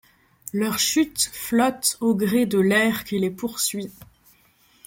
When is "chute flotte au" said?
0.79-2.15